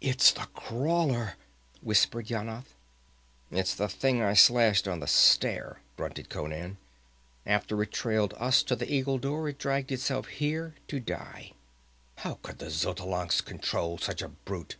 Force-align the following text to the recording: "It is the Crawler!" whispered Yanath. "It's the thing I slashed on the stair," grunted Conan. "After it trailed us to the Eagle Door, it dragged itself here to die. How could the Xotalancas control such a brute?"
"It 0.00 0.22
is 0.22 0.30
the 0.34 0.46
Crawler!" 0.54 1.34
whispered 1.82 2.30
Yanath. 2.30 2.76
"It's 3.50 3.74
the 3.74 3.88
thing 3.88 4.22
I 4.22 4.34
slashed 4.34 4.86
on 4.86 5.00
the 5.00 5.08
stair," 5.08 5.80
grunted 5.96 6.30
Conan. 6.30 6.78
"After 7.44 7.82
it 7.82 7.90
trailed 7.90 8.34
us 8.34 8.62
to 8.62 8.76
the 8.76 8.88
Eagle 8.88 9.18
Door, 9.18 9.48
it 9.48 9.58
dragged 9.58 9.90
itself 9.90 10.28
here 10.28 10.76
to 10.86 11.00
die. 11.00 11.54
How 12.18 12.34
could 12.40 12.58
the 12.60 12.70
Xotalancas 12.70 13.40
control 13.44 13.98
such 13.98 14.22
a 14.22 14.28
brute?" 14.28 14.76